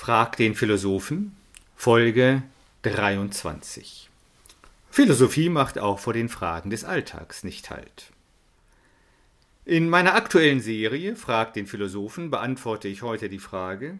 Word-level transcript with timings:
Frag 0.00 0.38
den 0.38 0.54
Philosophen, 0.54 1.36
Folge 1.76 2.42
23. 2.84 4.08
Philosophie 4.88 5.50
macht 5.50 5.78
auch 5.78 5.98
vor 5.98 6.14
den 6.14 6.30
Fragen 6.30 6.70
des 6.70 6.84
Alltags 6.84 7.44
nicht 7.44 7.68
Halt. 7.68 8.10
In 9.66 9.90
meiner 9.90 10.14
aktuellen 10.14 10.60
Serie 10.60 11.16
Frag 11.16 11.52
den 11.52 11.66
Philosophen 11.66 12.30
beantworte 12.30 12.88
ich 12.88 13.02
heute 13.02 13.28
die 13.28 13.38
Frage, 13.38 13.98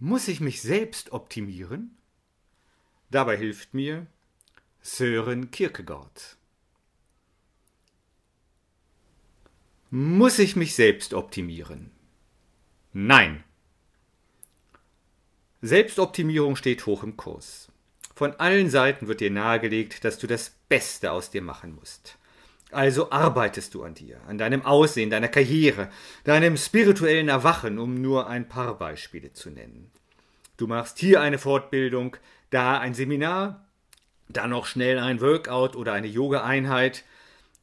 muss 0.00 0.26
ich 0.26 0.40
mich 0.40 0.60
selbst 0.60 1.12
optimieren? 1.12 1.96
Dabei 3.08 3.36
hilft 3.36 3.74
mir 3.74 4.08
Sören 4.82 5.52
Kierkegaard. 5.52 6.36
Muss 9.88 10.40
ich 10.40 10.56
mich 10.56 10.74
selbst 10.74 11.14
optimieren? 11.14 11.92
Nein. 12.92 13.44
Selbstoptimierung 15.66 16.56
steht 16.56 16.86
hoch 16.86 17.02
im 17.02 17.16
Kurs. 17.16 17.68
Von 18.14 18.32
allen 18.34 18.70
Seiten 18.70 19.08
wird 19.08 19.20
dir 19.20 19.30
nahegelegt, 19.30 20.04
dass 20.04 20.18
du 20.18 20.26
das 20.26 20.50
Beste 20.68 21.12
aus 21.12 21.30
dir 21.30 21.42
machen 21.42 21.74
musst. 21.74 22.16
Also 22.72 23.10
arbeitest 23.10 23.74
du 23.74 23.84
an 23.84 23.94
dir, 23.94 24.20
an 24.26 24.38
deinem 24.38 24.62
Aussehen, 24.62 25.10
deiner 25.10 25.28
Karriere, 25.28 25.88
deinem 26.24 26.56
spirituellen 26.56 27.28
Erwachen, 27.28 27.78
um 27.78 28.00
nur 28.00 28.26
ein 28.28 28.48
paar 28.48 28.76
Beispiele 28.78 29.32
zu 29.32 29.50
nennen. 29.50 29.90
Du 30.56 30.66
machst 30.66 30.98
hier 30.98 31.20
eine 31.20 31.38
Fortbildung, 31.38 32.16
da 32.50 32.78
ein 32.78 32.94
Seminar, 32.94 33.66
dann 34.28 34.50
noch 34.50 34.66
schnell 34.66 34.98
ein 34.98 35.20
Workout 35.20 35.76
oder 35.76 35.92
eine 35.92 36.08
Yoga-Einheit. 36.08 37.04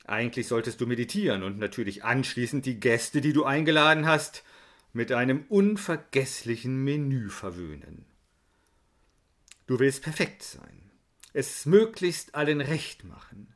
Eigentlich 0.05 0.47
solltest 0.47 0.79
du 0.79 0.87
meditieren 0.87 1.43
und 1.43 1.59
natürlich 1.59 2.03
anschließend 2.03 2.65
die 2.65 2.79
Gäste, 2.79 3.21
die 3.21 3.33
du 3.33 3.43
eingeladen 3.43 4.05
hast, 4.05 4.43
mit 4.93 5.11
einem 5.11 5.45
unvergesslichen 5.49 6.83
Menü 6.83 7.29
verwöhnen. 7.29 8.05
Du 9.65 9.79
willst 9.79 10.03
perfekt 10.03 10.43
sein, 10.43 10.91
es 11.33 11.65
möglichst 11.65 12.35
allen 12.35 12.61
recht 12.61 13.03
machen 13.03 13.47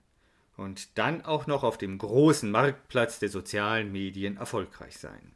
und 0.58 0.98
dann 0.98 1.24
auch 1.24 1.46
noch 1.46 1.64
auf 1.64 1.78
dem 1.78 2.00
großen 2.00 2.50
Marktplatz 2.50 3.20
der 3.20 3.30
sozialen 3.30 3.92
Medien 3.92 4.38
erfolgreich 4.38 4.98
sein. 4.98 5.34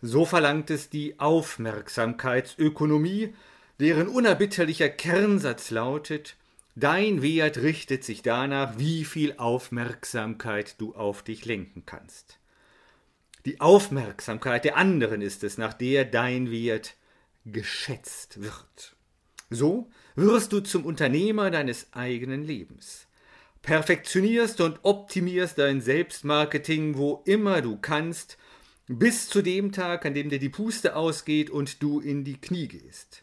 So 0.00 0.24
verlangt 0.24 0.70
es 0.70 0.88
die 0.88 1.18
Aufmerksamkeitsökonomie, 1.18 3.34
deren 3.80 4.06
unerbitterlicher 4.08 4.88
Kernsatz 4.88 5.70
lautet, 5.70 6.36
dein 6.76 7.22
Wert 7.22 7.56
richtet 7.58 8.04
sich 8.04 8.22
danach, 8.22 8.78
wie 8.78 9.04
viel 9.04 9.34
Aufmerksamkeit 9.38 10.80
du 10.80 10.94
auf 10.94 11.24
dich 11.24 11.44
lenken 11.44 11.82
kannst. 11.86 12.38
Die 13.46 13.60
Aufmerksamkeit 13.60 14.64
der 14.64 14.76
anderen 14.76 15.22
ist 15.22 15.44
es, 15.44 15.56
nach 15.56 15.72
der 15.72 16.04
dein 16.04 16.50
Wert 16.50 16.96
geschätzt 17.44 18.42
wird. 18.42 18.96
So 19.50 19.88
wirst 20.16 20.52
du 20.52 20.58
zum 20.58 20.84
Unternehmer 20.84 21.52
deines 21.52 21.92
eigenen 21.92 22.42
Lebens. 22.42 23.06
Perfektionierst 23.62 24.60
und 24.60 24.80
optimierst 24.82 25.58
dein 25.58 25.80
Selbstmarketing, 25.80 26.96
wo 26.96 27.22
immer 27.24 27.62
du 27.62 27.76
kannst, 27.76 28.36
bis 28.88 29.28
zu 29.28 29.42
dem 29.42 29.70
Tag, 29.70 30.04
an 30.06 30.14
dem 30.14 30.28
dir 30.28 30.40
die 30.40 30.48
Puste 30.48 30.96
ausgeht 30.96 31.48
und 31.48 31.84
du 31.84 32.00
in 32.00 32.24
die 32.24 32.40
Knie 32.40 32.66
gehst. 32.66 33.22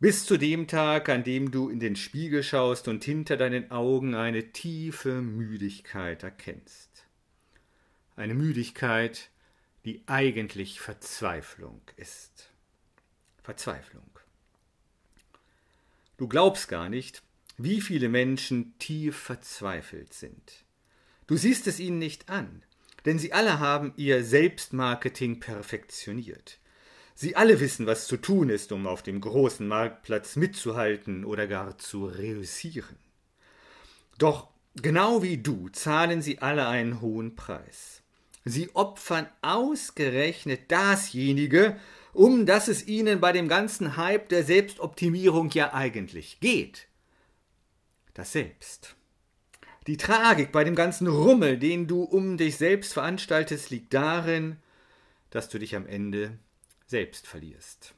Bis 0.00 0.26
zu 0.26 0.36
dem 0.36 0.66
Tag, 0.66 1.08
an 1.08 1.22
dem 1.22 1.52
du 1.52 1.68
in 1.68 1.78
den 1.78 1.94
Spiegel 1.94 2.42
schaust 2.42 2.88
und 2.88 3.04
hinter 3.04 3.36
deinen 3.36 3.70
Augen 3.70 4.16
eine 4.16 4.50
tiefe 4.50 5.22
Müdigkeit 5.22 6.24
erkennst 6.24 6.85
eine 8.16 8.34
Müdigkeit, 8.34 9.30
die 9.84 10.02
eigentlich 10.06 10.80
Verzweiflung 10.80 11.80
ist. 11.96 12.50
Verzweiflung. 13.42 14.10
Du 16.16 16.26
glaubst 16.26 16.68
gar 16.68 16.88
nicht, 16.88 17.22
wie 17.58 17.80
viele 17.80 18.08
Menschen 18.08 18.76
tief 18.78 19.16
verzweifelt 19.16 20.12
sind. 20.12 20.64
Du 21.26 21.36
siehst 21.36 21.66
es 21.66 21.78
ihnen 21.78 21.98
nicht 21.98 22.28
an, 22.28 22.62
denn 23.04 23.18
sie 23.18 23.32
alle 23.32 23.60
haben 23.60 23.92
ihr 23.96 24.24
Selbstmarketing 24.24 25.40
perfektioniert. 25.40 26.58
Sie 27.14 27.36
alle 27.36 27.60
wissen, 27.60 27.86
was 27.86 28.06
zu 28.06 28.16
tun 28.16 28.50
ist, 28.50 28.72
um 28.72 28.86
auf 28.86 29.02
dem 29.02 29.20
großen 29.20 29.66
Marktplatz 29.66 30.36
mitzuhalten 30.36 31.24
oder 31.24 31.46
gar 31.46 31.78
zu 31.78 32.06
reüssieren. 32.06 32.98
Doch 34.18 34.48
genau 34.74 35.22
wie 35.22 35.38
du 35.38 35.68
zahlen 35.70 36.20
sie 36.20 36.40
alle 36.40 36.66
einen 36.68 37.00
hohen 37.00 37.36
Preis. 37.36 38.02
Sie 38.48 38.70
opfern 38.76 39.28
ausgerechnet 39.42 40.70
dasjenige, 40.70 41.80
um 42.12 42.46
das 42.46 42.68
es 42.68 42.86
ihnen 42.86 43.18
bei 43.18 43.32
dem 43.32 43.48
ganzen 43.48 43.96
Hype 43.96 44.28
der 44.28 44.44
Selbstoptimierung 44.44 45.50
ja 45.50 45.74
eigentlich 45.74 46.38
geht. 46.38 46.86
Das 48.14 48.30
Selbst. 48.30 48.94
Die 49.88 49.96
Tragik 49.96 50.52
bei 50.52 50.62
dem 50.62 50.76
ganzen 50.76 51.08
Rummel, 51.08 51.58
den 51.58 51.88
du 51.88 52.04
um 52.04 52.36
dich 52.36 52.56
selbst 52.56 52.92
veranstaltest, 52.92 53.70
liegt 53.70 53.92
darin, 53.92 54.58
dass 55.30 55.48
du 55.48 55.58
dich 55.58 55.74
am 55.74 55.84
Ende 55.84 56.38
selbst 56.86 57.26
verlierst. 57.26 57.94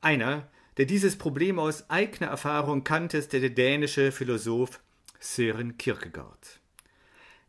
Einer, 0.00 0.48
der 0.76 0.86
dieses 0.86 1.18
Problem 1.18 1.58
aus 1.58 1.90
eigener 1.90 2.28
Erfahrung 2.30 2.84
kannte, 2.84 3.18
ist 3.18 3.32
der 3.32 3.50
dänische 3.50 4.12
Philosoph 4.12 4.80
Søren 5.18 5.76
Kierkegaard. 5.76 6.60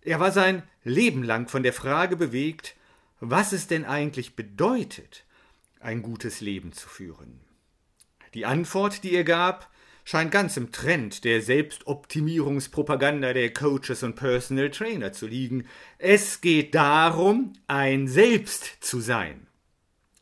Er 0.10 0.20
war 0.20 0.32
sein 0.32 0.64
Leben 0.84 1.22
lang 1.22 1.48
von 1.48 1.62
der 1.62 1.72
Frage 1.72 2.18
bewegt, 2.18 2.76
was 3.20 3.52
es 3.52 3.68
denn 3.68 3.86
eigentlich 3.86 4.36
bedeutet, 4.36 5.24
ein 5.80 6.02
gutes 6.02 6.42
Leben 6.42 6.74
zu 6.74 6.90
führen. 6.90 7.42
Die 8.34 8.48
Antwort, 8.48 9.04
die 9.04 9.14
er 9.14 9.24
gab, 9.24 9.70
scheint 10.04 10.32
ganz 10.32 10.58
im 10.58 10.72
Trend 10.72 11.26
der 11.26 11.44
Selbstoptimierungspropaganda 11.44 13.34
der 13.34 13.54
Coaches 13.54 14.02
und 14.02 14.16
Personal 14.16 14.72
Trainer 14.72 15.14
zu 15.14 15.28
liegen. 15.28 15.68
Es 16.00 16.42
geht 16.42 16.74
darum, 16.74 17.54
ein 17.68 18.08
Selbst 18.08 18.84
zu 18.84 19.02
sein. 19.02 19.46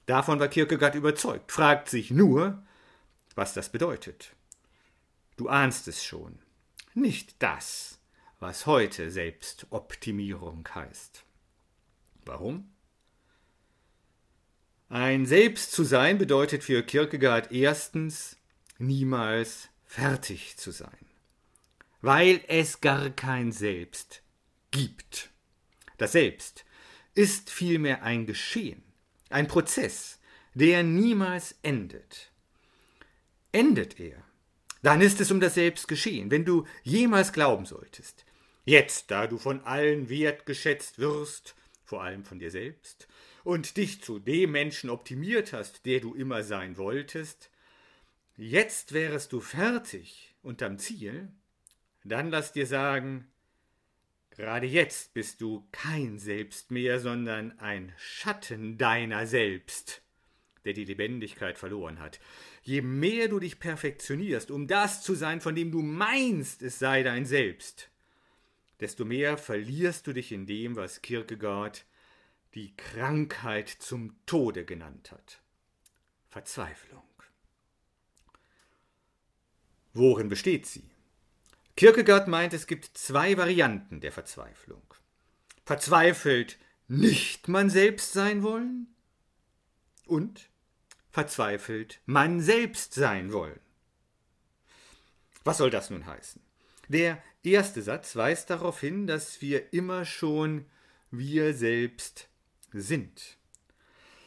Davon 0.05 0.41
war 0.41 0.49
Kierkegaard 0.49 0.95
überzeugt, 0.95 1.49
fragt 1.49 1.87
sich 1.87 2.11
nur, 2.11 2.61
was 3.35 3.53
das 3.53 3.71
bedeutet. 3.71 4.33
Du 5.37 5.47
ahnst 5.47 5.87
es 5.87 6.03
schon. 6.03 6.39
Nicht 6.93 7.41
das, 7.41 7.96
was 8.39 8.65
heute 8.65 9.09
Selbstoptimierung 9.09 10.67
heißt. 10.73 11.25
Warum? 12.25 12.69
Ein 14.89 15.25
Selbst 15.25 15.71
zu 15.71 15.83
sein 15.83 16.17
bedeutet 16.17 16.63
für 16.63 16.83
Kierkegaard 16.83 17.51
erstens 17.51 18.37
niemals 18.77 19.69
fertig 19.85 20.57
zu 20.57 20.71
sein, 20.71 21.05
weil 22.01 22.41
es 22.47 22.79
gar 22.79 23.09
kein 23.09 23.51
Selbst 23.51 24.21
gibt. 24.71 25.29
Das 25.97 26.13
Selbst 26.13 26.63
ist 27.15 27.49
vielmehr 27.49 28.03
ein 28.03 28.25
Geschehen, 28.25 28.83
ein 29.29 29.47
Prozess, 29.47 30.19
der 30.53 30.83
niemals 30.83 31.55
endet. 31.63 32.31
Endet 33.51 33.99
er, 33.99 34.23
dann 34.81 35.01
ist 35.01 35.21
es 35.21 35.31
um 35.31 35.39
das 35.39 35.55
Selbst 35.55 35.87
geschehen. 35.87 36.31
Wenn 36.31 36.45
du 36.45 36.65
jemals 36.83 37.33
glauben 37.33 37.65
solltest, 37.65 38.25
Jetzt, 38.67 39.11
da 39.11 39.27
du 39.27 39.37
von 39.37 39.61
allen 39.61 40.09
wertgeschätzt 40.09 40.99
wirst, 40.99 41.55
vor 41.85 42.03
allem 42.03 42.25
von 42.25 42.37
dir 42.37 42.51
selbst, 42.51 43.07
und 43.45 43.77
dich 43.77 44.03
zu 44.03 44.19
dem 44.19 44.51
Menschen 44.51 44.89
optimiert 44.89 45.53
hast, 45.53 45.85
der 45.85 46.01
du 46.01 46.13
immer 46.13 46.43
sein 46.43 46.75
wolltest, 46.75 47.49
jetzt 48.35 48.91
wärest 48.91 49.31
du 49.31 49.39
fertig 49.39 50.35
unterm 50.43 50.79
Ziel, 50.79 51.29
dann 52.03 52.29
lass 52.29 52.51
dir 52.51 52.67
sagen, 52.67 53.31
gerade 54.31 54.67
jetzt 54.67 55.13
bist 55.13 55.39
du 55.39 55.65
kein 55.71 56.19
Selbst 56.19 56.69
mehr, 56.69 56.99
sondern 56.99 57.57
ein 57.59 57.93
Schatten 57.95 58.77
deiner 58.77 59.27
selbst, 59.27 60.01
der 60.67 60.73
die 60.73 60.85
Lebendigkeit 60.85 61.57
verloren 61.57 61.99
hat. 61.99 62.19
Je 62.61 62.81
mehr 62.81 63.29
du 63.29 63.39
dich 63.39 63.59
perfektionierst, 63.59 64.51
um 64.51 64.67
das 64.67 65.01
zu 65.01 65.15
sein, 65.15 65.39
von 65.39 65.55
dem 65.55 65.71
du 65.71 65.81
meinst, 65.81 66.61
es 66.61 66.77
sei 66.77 67.03
dein 67.03 67.25
Selbst, 67.25 67.89
desto 68.81 69.05
mehr 69.05 69.37
verlierst 69.37 70.05
du 70.05 70.13
dich 70.13 70.33
in 70.33 70.45
dem, 70.45 70.75
was 70.75 71.01
Kierkegaard 71.01 71.85
die 72.53 72.75
Krankheit 72.75 73.69
zum 73.69 74.15
Tode 74.25 74.65
genannt 74.65 75.11
hat. 75.11 75.41
Verzweiflung. 76.29 77.03
Worin 79.93 80.27
besteht 80.27 80.65
sie? 80.65 80.89
Kierkegaard 81.77 82.27
meint, 82.27 82.53
es 82.53 82.67
gibt 82.67 82.85
zwei 82.97 83.37
Varianten 83.37 84.01
der 84.01 84.11
Verzweiflung. 84.11 84.83
Verzweifelt 85.65 86.57
nicht 86.87 87.47
man 87.47 87.69
selbst 87.69 88.13
sein 88.13 88.43
wollen 88.43 88.87
und 90.05 90.49
verzweifelt 91.17 91.99
man 92.05 92.41
selbst 92.41 92.93
sein 92.93 93.33
wollen. 93.33 93.59
Was 95.43 95.57
soll 95.57 95.71
das 95.71 95.89
nun 95.89 96.05
heißen? 96.05 96.39
Der 96.89 97.17
erste 97.41 97.81
Satz 97.81 98.15
weist 98.15 98.51
darauf 98.51 98.79
hin, 98.79 99.07
dass 99.07 99.41
wir 99.41 99.73
immer 99.73 100.05
schon 100.05 100.67
wir 101.09 101.55
selbst 101.55 102.29
sind. 102.71 103.39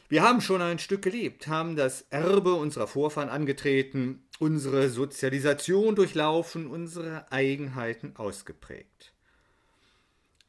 Wir 0.08 0.22
haben 0.22 0.40
schon 0.40 0.62
ein 0.62 0.80
Stück 0.80 1.02
gelebt, 1.02 1.46
haben 1.46 1.76
das 1.76 2.06
Erbe 2.10 2.54
unserer 2.54 2.88
Vorfahren 2.88 3.28
angetreten, 3.28 4.24
unsere 4.40 4.88
Sozialisation 4.88 5.94
durchlaufen, 5.94 6.66
unsere 6.66 7.30
Eigenheiten 7.30 8.16
ausgeprägt. 8.16 9.12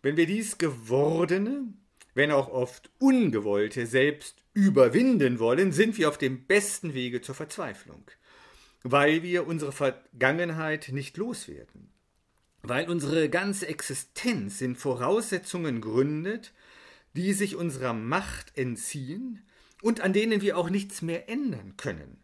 Wenn 0.01 0.17
wir 0.17 0.25
dies 0.25 0.57
Gewordene, 0.57 1.65
wenn 2.13 2.31
auch 2.31 2.49
oft 2.49 2.89
Ungewollte, 2.99 3.85
selbst 3.85 4.43
überwinden 4.53 5.39
wollen, 5.39 5.71
sind 5.71 5.97
wir 5.97 6.09
auf 6.09 6.17
dem 6.17 6.45
besten 6.45 6.93
Wege 6.93 7.21
zur 7.21 7.35
Verzweiflung, 7.35 8.03
weil 8.83 9.23
wir 9.23 9.47
unsere 9.47 9.71
Vergangenheit 9.71 10.89
nicht 10.91 11.17
loswerden, 11.17 11.89
weil 12.63 12.89
unsere 12.89 13.29
ganze 13.29 13.67
Existenz 13.67 14.61
in 14.61 14.75
Voraussetzungen 14.75 15.81
gründet, 15.81 16.53
die 17.13 17.33
sich 17.33 17.55
unserer 17.55 17.93
Macht 17.93 18.57
entziehen 18.57 19.41
und 19.81 20.01
an 20.01 20.13
denen 20.13 20.41
wir 20.41 20.57
auch 20.57 20.69
nichts 20.69 21.01
mehr 21.01 21.29
ändern 21.29 21.75
können. 21.77 22.17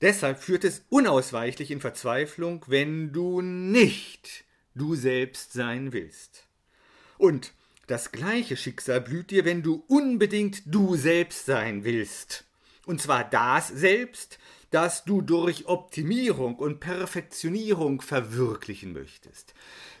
Deshalb 0.00 0.38
führt 0.38 0.64
es 0.64 0.84
unausweichlich 0.90 1.70
in 1.70 1.80
Verzweiflung, 1.80 2.64
wenn 2.68 3.12
du 3.12 3.40
nicht 3.40 4.44
du 4.74 4.94
selbst 4.94 5.52
sein 5.52 5.92
willst. 5.92 6.44
Und 7.16 7.52
das 7.86 8.10
gleiche 8.10 8.56
Schicksal 8.56 9.00
blüht 9.00 9.30
dir, 9.30 9.44
wenn 9.44 9.62
du 9.62 9.84
unbedingt 9.86 10.62
du 10.66 10.96
selbst 10.96 11.46
sein 11.46 11.84
willst. 11.84 12.44
Und 12.84 13.00
zwar 13.00 13.24
das 13.28 13.68
Selbst, 13.68 14.38
das 14.70 15.04
du 15.04 15.22
durch 15.22 15.66
Optimierung 15.66 16.56
und 16.56 16.80
Perfektionierung 16.80 18.00
verwirklichen 18.00 18.92
möchtest. 18.92 19.54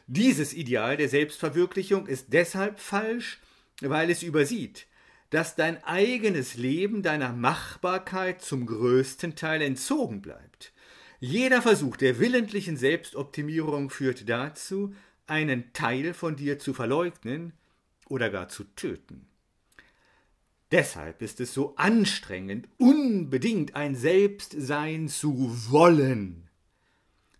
Dieses 0.08 0.52
Ideal 0.52 0.96
der 0.96 1.08
Selbstverwirklichung 1.08 2.06
ist 2.06 2.32
deshalb 2.32 2.80
falsch, 2.80 3.40
weil 3.80 4.10
es 4.10 4.22
übersieht, 4.22 4.86
dass 5.30 5.56
dein 5.56 5.82
eigenes 5.84 6.54
Leben 6.54 7.02
deiner 7.02 7.32
Machbarkeit 7.32 8.42
zum 8.42 8.66
größten 8.66 9.34
Teil 9.34 9.62
entzogen 9.62 10.22
bleibt. 10.22 10.72
Jeder 11.18 11.62
Versuch 11.62 11.96
der 11.96 12.18
willentlichen 12.18 12.76
Selbstoptimierung 12.76 13.90
führt 13.90 14.28
dazu, 14.28 14.94
einen 15.26 15.72
Teil 15.72 16.14
von 16.14 16.36
dir 16.36 16.58
zu 16.58 16.74
verleugnen 16.74 17.52
oder 18.08 18.30
gar 18.30 18.48
zu 18.48 18.64
töten. 18.64 19.26
Deshalb 20.72 21.22
ist 21.22 21.40
es 21.40 21.54
so 21.54 21.76
anstrengend, 21.76 22.68
unbedingt 22.78 23.76
ein 23.76 23.94
Selbst 23.94 24.54
sein 24.58 25.08
zu 25.08 25.70
wollen. 25.70 26.48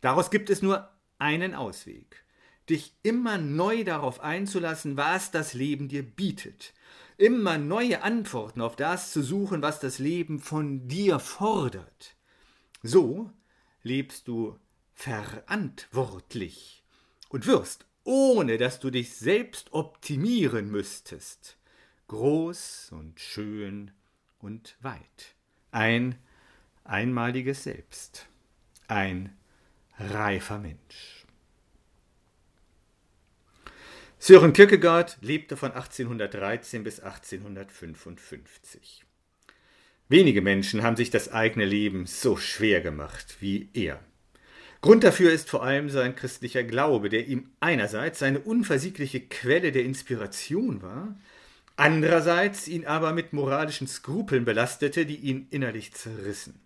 Daraus 0.01 0.31
gibt 0.31 0.49
es 0.49 0.63
nur 0.63 0.89
einen 1.19 1.55
Ausweg, 1.55 2.25
dich 2.71 2.95
immer 3.03 3.39
neu 3.39 3.83
darauf 3.83 4.21
einzulassen, 4.21 4.97
was 4.97 5.33
das 5.33 5.55
Leben 5.55 5.89
dir 5.89 6.05
bietet, 6.05 6.73
immer 7.17 7.59
neue 7.59 8.03
Antworten 8.03 8.61
auf 8.61 8.77
das 8.77 9.13
zu 9.13 9.23
suchen, 9.23 9.63
was 9.63 9.81
das 9.81 9.99
Leben 9.99 10.39
von 10.39 10.87
dir 10.87 11.19
fordert. 11.19 12.15
So 12.83 13.31
lebst 13.83 14.29
du 14.29 14.57
verantwortlich 14.95 16.85
und 17.29 17.47
wirst, 17.47 17.87
ohne 18.07 18.57
dass 18.57 18.81
du 18.81 18.91
dich 18.91 19.15
selbst 19.17 19.73
optimieren 19.73 20.71
müsstest, 20.71 21.59
groß 22.07 22.93
und 22.93 23.21
schön 23.21 23.91
und 24.39 24.77
weit. 24.81 25.35
Ein 25.73 26.17
einmaliges 26.85 27.65
Selbst, 27.65 28.29
ein 28.87 29.37
reifer 29.99 30.59
Mensch. 30.59 31.27
Sören 34.21 34.53
Kierkegaard 34.53 35.19
lebte 35.21 35.57
von 35.57 35.73
1813 35.73 36.85
bis 36.85 37.01
1855. 37.01 39.05
Wenige 40.09 40.43
Menschen 40.43 40.85
haben 40.85 40.97
sich 40.97 41.11
das 41.11 41.33
eigene 41.33 41.65
Leben 41.65 42.07
so 42.07 42.37
schwer 42.37 42.81
gemacht 42.81 43.39
wie 43.41 43.69
er. 43.75 44.01
Grund 44.87 45.03
dafür 45.03 45.33
ist 45.33 45.51
vor 45.51 45.65
allem 45.65 45.91
sein 45.91 46.15
christlicher 46.15 46.63
Glaube, 46.63 47.09
der 47.09 47.27
ihm 47.27 47.51
einerseits 47.59 48.21
seine 48.21 48.39
unversiegliche 48.39 49.21
Quelle 49.21 49.73
der 49.73 49.83
Inspiration 49.83 50.81
war, 50.81 51.19
andererseits 51.75 52.69
ihn 52.69 52.87
aber 52.87 53.13
mit 53.13 53.33
moralischen 53.33 53.89
Skrupeln 53.89 54.45
belastete, 54.45 55.05
die 55.05 55.17
ihn 55.17 55.49
innerlich 55.51 55.93
zerrissen. 55.93 56.61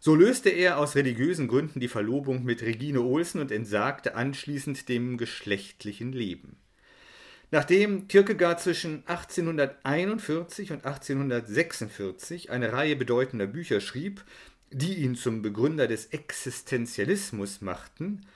So 0.00 0.14
löste 0.14 0.48
er 0.48 0.78
aus 0.78 0.94
religiösen 0.96 1.48
Gründen 1.48 1.80
die 1.80 1.88
Verlobung 1.88 2.44
mit 2.44 2.62
Regine 2.62 3.02
Olsen 3.02 3.42
und 3.42 3.52
entsagte 3.52 4.14
anschließend 4.14 4.88
dem 4.88 5.18
geschlechtlichen 5.18 6.14
Leben. 6.14 6.56
Nachdem 7.50 8.08
Kierkegaard 8.08 8.62
zwischen 8.62 9.02
1841 9.06 10.72
und 10.72 10.86
1846 10.86 12.50
eine 12.50 12.72
Reihe 12.72 12.96
bedeutender 12.96 13.46
Bücher 13.46 13.82
schrieb, 13.82 14.24
die 14.70 14.94
ihn 14.94 15.16
zum 15.16 15.42
Begründer 15.42 15.86
des 15.86 16.06
Existenzialismus 16.06 17.60
machten, 17.60 18.26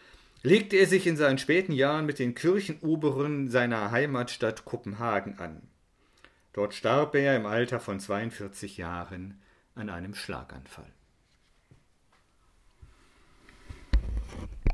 legte 0.42 0.76
er 0.76 0.86
sich 0.86 1.06
in 1.06 1.16
seinen 1.16 1.38
späten 1.38 1.72
Jahren 1.72 2.06
mit 2.06 2.18
den 2.18 2.34
Kirchenoberen 2.34 3.48
seiner 3.48 3.90
Heimatstadt 3.90 4.64
Kopenhagen 4.64 5.38
an. 5.38 5.62
Dort 6.52 6.74
starb 6.74 7.14
er 7.14 7.36
im 7.36 7.46
Alter 7.46 7.80
von 7.80 8.00
42 8.00 8.76
Jahren 8.76 9.40
an 9.74 9.88
einem 9.88 10.14
Schlaganfall. 10.14 10.92